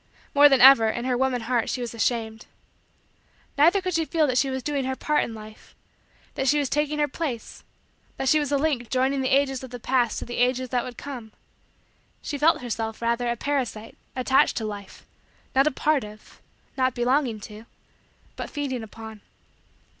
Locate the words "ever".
0.61-0.89